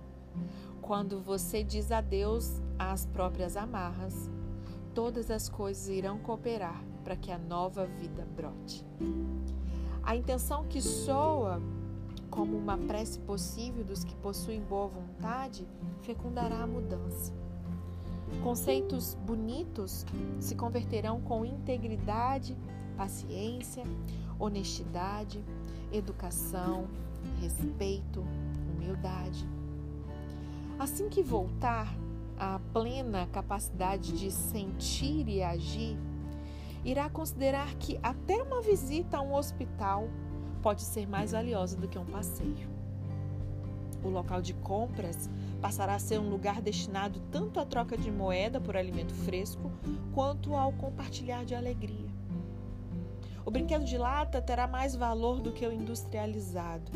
Quando 0.88 1.20
você 1.20 1.62
diz 1.62 1.92
adeus 1.92 2.62
às 2.78 3.04
próprias 3.04 3.58
amarras, 3.58 4.30
todas 4.94 5.30
as 5.30 5.46
coisas 5.46 5.86
irão 5.86 6.18
cooperar 6.18 6.82
para 7.04 7.14
que 7.14 7.30
a 7.30 7.36
nova 7.36 7.84
vida 7.84 8.26
brote. 8.34 8.86
A 10.02 10.16
intenção 10.16 10.64
que 10.64 10.80
soa 10.80 11.60
como 12.30 12.56
uma 12.56 12.78
prece 12.78 13.18
possível 13.18 13.84
dos 13.84 14.02
que 14.02 14.16
possuem 14.16 14.62
boa 14.62 14.88
vontade 14.88 15.68
fecundará 16.00 16.62
a 16.62 16.66
mudança. 16.66 17.34
Conceitos 18.42 19.12
bonitos 19.26 20.06
se 20.40 20.54
converterão 20.54 21.20
com 21.20 21.44
integridade, 21.44 22.56
paciência, 22.96 23.84
honestidade, 24.38 25.44
educação, 25.92 26.88
respeito, 27.42 28.24
humildade. 28.74 29.57
Assim 30.78 31.08
que 31.08 31.24
voltar 31.24 31.92
à 32.38 32.60
plena 32.72 33.26
capacidade 33.32 34.12
de 34.12 34.30
sentir 34.30 35.28
e 35.28 35.42
agir, 35.42 35.98
irá 36.84 37.10
considerar 37.10 37.74
que 37.74 37.98
até 38.00 38.40
uma 38.40 38.62
visita 38.62 39.16
a 39.16 39.20
um 39.20 39.34
hospital 39.34 40.08
pode 40.62 40.82
ser 40.82 41.08
mais 41.08 41.32
valiosa 41.32 41.76
do 41.76 41.88
que 41.88 41.98
um 41.98 42.04
passeio. 42.04 42.68
O 44.04 44.08
local 44.08 44.40
de 44.40 44.54
compras 44.54 45.28
passará 45.60 45.96
a 45.96 45.98
ser 45.98 46.20
um 46.20 46.30
lugar 46.30 46.62
destinado 46.62 47.18
tanto 47.32 47.58
à 47.58 47.66
troca 47.66 47.98
de 47.98 48.12
moeda 48.12 48.60
por 48.60 48.76
alimento 48.76 49.12
fresco 49.12 49.72
quanto 50.14 50.54
ao 50.54 50.72
compartilhar 50.72 51.44
de 51.44 51.56
alegria. 51.56 52.08
O 53.44 53.50
brinquedo 53.50 53.84
de 53.84 53.98
lata 53.98 54.40
terá 54.40 54.68
mais 54.68 54.94
valor 54.94 55.40
do 55.40 55.50
que 55.50 55.66
o 55.66 55.72
industrializado, 55.72 56.92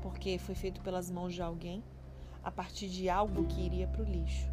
porque 0.00 0.38
foi 0.38 0.54
feito 0.54 0.80
pelas 0.80 1.10
mãos 1.10 1.34
de 1.34 1.42
alguém 1.42 1.82
a 2.42 2.50
partir 2.50 2.88
de 2.88 3.08
algo 3.08 3.44
que 3.46 3.60
iria 3.60 3.86
para 3.86 4.02
o 4.02 4.04
lixo. 4.04 4.48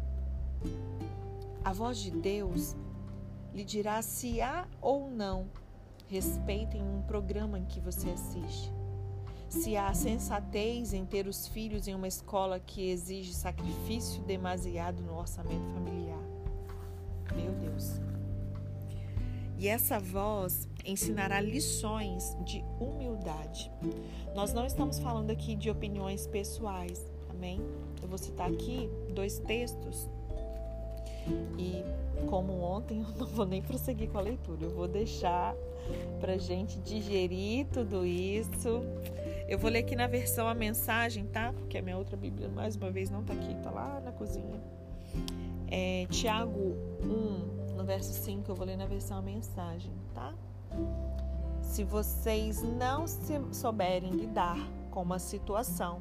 A 1.64 1.72
voz 1.72 1.98
de 1.98 2.10
Deus 2.10 2.76
lhe 3.52 3.64
dirá 3.64 4.00
se 4.02 4.40
há 4.40 4.66
ou 4.80 5.10
não 5.10 5.48
respeito 6.08 6.76
em 6.76 6.82
um 6.82 7.02
programa 7.02 7.58
em 7.58 7.64
que 7.64 7.80
você 7.80 8.10
assiste. 8.10 8.72
Se 9.48 9.76
há 9.76 9.92
sensatez 9.94 10.92
em 10.92 11.06
ter 11.06 11.26
os 11.26 11.46
filhos 11.48 11.88
em 11.88 11.94
uma 11.94 12.08
escola 12.08 12.60
que 12.60 12.90
exige 12.90 13.32
sacrifício 13.32 14.22
demasiado 14.22 15.02
no 15.02 15.16
orçamento 15.16 15.66
familiar. 15.72 16.22
Meu 17.34 17.52
Deus. 17.52 18.00
E 19.58 19.66
essa 19.66 19.98
voz 19.98 20.68
ensinará 20.84 21.40
lições 21.40 22.36
de 22.44 22.62
humildade. 22.78 23.70
Nós 24.34 24.52
não 24.52 24.64
estamos 24.64 24.98
falando 24.98 25.30
aqui 25.30 25.56
de 25.56 25.68
opiniões 25.68 26.26
pessoais, 26.26 27.04
amém? 27.30 27.60
Eu 28.02 28.08
vou 28.08 28.18
citar 28.18 28.50
aqui 28.50 28.90
dois 29.10 29.38
textos 29.40 30.08
e, 31.58 31.84
como 32.28 32.60
ontem, 32.60 33.00
eu 33.06 33.18
não 33.18 33.26
vou 33.26 33.46
nem 33.46 33.62
prosseguir 33.62 34.08
com 34.10 34.18
a 34.18 34.22
leitura, 34.22 34.64
eu 34.64 34.70
vou 34.70 34.88
deixar 34.88 35.54
para 36.20 36.36
gente 36.36 36.78
digerir 36.80 37.66
tudo 37.72 38.04
isso. 38.04 38.82
Eu 39.48 39.58
vou 39.58 39.70
ler 39.70 39.80
aqui 39.80 39.96
na 39.96 40.06
versão 40.06 40.46
a 40.46 40.54
mensagem, 40.54 41.24
tá? 41.26 41.52
Porque 41.52 41.78
a 41.78 41.82
minha 41.82 41.96
outra 41.96 42.16
Bíblia, 42.16 42.48
mais 42.48 42.76
uma 42.76 42.90
vez, 42.90 43.08
não 43.10 43.24
tá 43.24 43.32
aqui, 43.32 43.54
tá 43.62 43.70
lá 43.70 44.00
na 44.00 44.12
cozinha. 44.12 44.60
É, 45.70 46.06
Tiago 46.10 46.76
1, 47.02 47.74
no 47.74 47.84
verso 47.84 48.12
5, 48.12 48.50
eu 48.50 48.54
vou 48.54 48.66
ler 48.66 48.76
na 48.76 48.86
versão 48.86 49.18
a 49.18 49.22
mensagem, 49.22 49.92
tá? 50.14 50.34
Se 51.62 51.84
vocês 51.84 52.62
não 52.62 53.06
se 53.06 53.38
souberem 53.52 54.10
lidar 54.10 54.58
com 54.90 55.02
uma 55.02 55.18
situação 55.18 56.00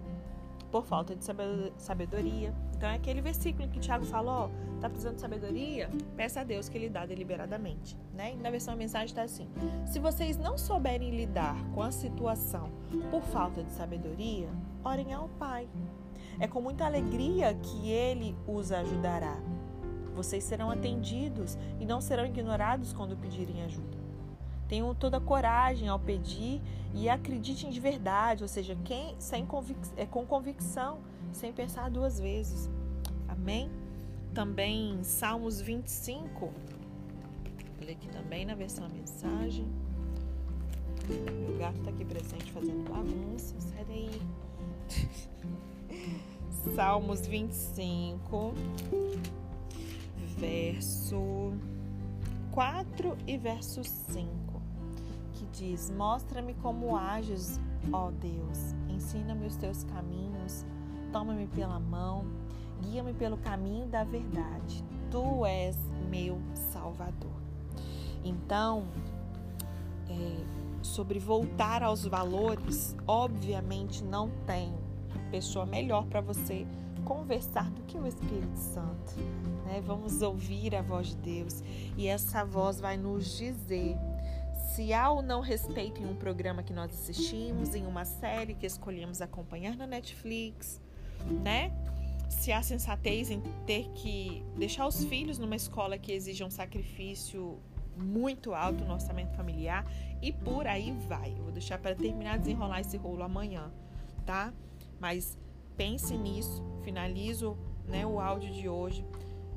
por 0.71 0.85
falta 0.85 1.15
de 1.15 1.23
sabedoria, 1.77 2.53
então 2.77 2.87
é 2.87 2.93
aquele 2.93 3.21
versículo 3.21 3.67
que 3.67 3.79
Tiago 3.79 4.05
falou, 4.05 4.51
ó, 4.51 4.79
tá 4.79 4.87
precisando 4.87 5.15
de 5.15 5.21
sabedoria? 5.21 5.89
Peça 6.15 6.41
a 6.41 6.43
Deus 6.43 6.69
que 6.69 6.77
lhe 6.77 6.89
dá 6.89 7.07
deliberadamente, 7.07 7.97
né? 8.13 8.33
E 8.33 8.37
na 8.37 8.51
versão 8.51 8.75
a 8.75 8.77
mensagem 8.77 9.07
está 9.07 9.23
assim: 9.23 9.49
Se 9.85 9.97
vocês 9.97 10.37
não 10.37 10.59
souberem 10.59 11.09
lidar 11.09 11.55
com 11.73 11.81
a 11.81 11.91
situação 11.91 12.69
por 13.09 13.23
falta 13.23 13.63
de 13.63 13.71
sabedoria, 13.71 14.47
orem 14.83 15.11
ao 15.11 15.27
Pai. 15.29 15.67
É 16.39 16.47
com 16.47 16.61
muita 16.61 16.85
alegria 16.85 17.55
que 17.55 17.89
ele 17.89 18.35
os 18.47 18.71
ajudará. 18.71 19.37
Vocês 20.15 20.43
serão 20.43 20.69
atendidos 20.69 21.57
e 21.79 21.85
não 21.85 21.99
serão 21.99 22.25
ignorados 22.25 22.93
quando 22.93 23.17
pedirem 23.17 23.63
ajuda. 23.63 23.96
Tenham 24.67 24.93
toda 24.93 25.17
a 25.17 25.21
coragem 25.21 25.87
ao 25.87 25.99
pedir 25.99 26.61
e 26.93 27.07
acreditem 27.09 27.69
de 27.69 27.79
verdade, 27.79 28.43
ou 28.43 28.47
seja, 28.47 28.75
quem 28.83 29.15
sem 29.19 29.45
convic 29.45 29.79
é, 29.95 30.05
com 30.05 30.25
convicção, 30.25 30.99
sem 31.31 31.53
pensar 31.53 31.89
duas 31.89 32.19
vezes. 32.19 32.69
Amém? 33.27 33.69
Também 34.33 35.03
Salmos 35.03 35.61
25, 35.61 36.39
vou 36.39 36.53
ler 37.81 37.93
aqui 37.93 38.07
também 38.09 38.45
na 38.45 38.55
versão 38.55 38.87
mensagem. 38.89 39.65
Meu 41.07 41.57
gato 41.57 41.79
tá 41.83 41.89
aqui 41.89 42.03
presente 42.03 42.51
fazendo 42.51 42.89
bagunça. 42.89 43.55
Sai 43.59 43.85
daí. 43.85 44.21
Salmos 46.75 47.25
25, 47.25 48.53
verso 50.37 51.53
4 52.51 53.17
e 53.25 53.37
verso 53.37 53.83
5, 53.83 54.56
que 55.37 55.45
diz: 55.47 55.89
Mostra-me 55.91 56.53
como 56.55 56.97
ages, 56.97 57.59
ó 57.91 58.09
Deus, 58.11 58.73
ensina-me 58.89 59.45
os 59.45 59.55
teus 59.55 59.83
caminhos, 59.83 60.65
toma-me 61.11 61.47
pela 61.47 61.79
mão, 61.79 62.25
guia-me 62.81 63.13
pelo 63.13 63.37
caminho 63.37 63.87
da 63.87 64.03
verdade. 64.03 64.83
Tu 65.11 65.45
és 65.45 65.77
meu 66.09 66.39
Salvador. 66.53 67.37
Então, 68.23 68.85
é, 70.09 70.43
sobre 70.81 71.19
voltar 71.19 71.83
aos 71.83 72.05
valores, 72.05 72.95
obviamente 73.05 74.03
não 74.03 74.29
tem 74.45 74.73
pessoa 75.31 75.65
melhor 75.65 76.05
para 76.05 76.21
você 76.21 76.65
conversar 77.05 77.69
do 77.71 77.81
que 77.83 77.97
o 77.97 78.05
Espírito 78.05 78.57
Santo. 78.57 79.15
Né? 79.65 79.81
Vamos 79.85 80.21
ouvir 80.21 80.75
a 80.75 80.81
voz 80.81 81.07
de 81.07 81.17
Deus 81.17 81.63
e 81.95 82.07
essa 82.07 82.43
voz 82.43 82.79
vai 82.79 82.97
nos 82.97 83.37
dizer 83.37 83.97
se 84.67 84.93
há 84.93 85.09
ou 85.09 85.21
não 85.21 85.41
respeito 85.41 86.01
em 86.01 86.05
um 86.05 86.15
programa 86.15 86.61
que 86.61 86.73
nós 86.73 86.91
assistimos, 86.91 87.73
em 87.73 87.85
uma 87.85 88.05
série 88.05 88.53
que 88.53 88.65
escolhemos 88.65 89.21
acompanhar 89.21 89.75
na 89.75 89.87
Netflix, 89.87 90.81
né? 91.43 91.71
Se 92.29 92.51
há 92.51 92.61
sensatez 92.61 93.31
em 93.31 93.41
ter 93.65 93.89
que 93.95 94.43
deixar 94.57 94.85
os 94.85 95.03
filhos 95.05 95.39
numa 95.39 95.55
escola 95.55 95.97
que 95.97 96.11
exija 96.11 96.45
um 96.45 96.49
sacrifício 96.49 97.57
muito 97.95 98.53
alto 98.53 98.83
no 98.83 98.93
orçamento 98.93 99.33
familiar 99.35 99.85
e 100.21 100.31
por 100.31 100.67
aí 100.67 100.91
vai. 101.07 101.31
Eu 101.31 101.43
vou 101.43 101.51
deixar 101.51 101.79
para 101.79 101.95
terminar 101.95 102.33
de 102.33 102.43
desenrolar 102.45 102.81
esse 102.81 102.97
rolo 102.97 103.23
amanhã, 103.23 103.71
tá? 104.25 104.53
Mas 104.99 105.37
pense 105.77 106.15
nisso, 106.17 106.63
finalizo 106.83 107.57
né, 107.87 108.05
o 108.05 108.19
áudio 108.19 108.51
de 108.51 108.67
hoje, 108.67 109.03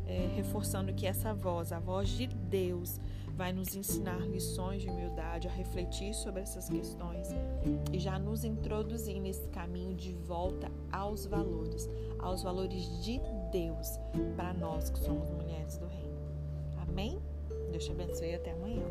é, 0.06 0.30
reforçando 0.34 0.94
que 0.94 1.06
essa 1.06 1.34
voz, 1.34 1.72
a 1.72 1.80
voz 1.80 2.08
de 2.08 2.26
Deus, 2.26 3.00
vai 3.40 3.54
nos 3.54 3.74
ensinar 3.74 4.20
lições 4.28 4.82
de 4.82 4.90
humildade, 4.90 5.48
a 5.48 5.50
refletir 5.50 6.12
sobre 6.12 6.42
essas 6.42 6.68
questões 6.68 7.28
e 7.90 7.98
já 7.98 8.18
nos 8.18 8.44
introduzir 8.44 9.18
nesse 9.18 9.48
caminho 9.48 9.94
de 9.94 10.12
volta 10.12 10.70
aos 10.92 11.24
valores, 11.24 11.88
aos 12.18 12.42
valores 12.42 13.02
de 13.02 13.18
Deus 13.50 13.98
para 14.36 14.52
nós 14.52 14.90
que 14.90 14.98
somos 14.98 15.30
mulheres 15.30 15.78
do 15.78 15.86
reino. 15.86 16.18
Amém? 16.86 17.18
Deus 17.72 17.86
te 17.86 17.92
abençoe 17.92 18.28
e 18.28 18.34
até 18.34 18.52
amanhã. 18.52 18.84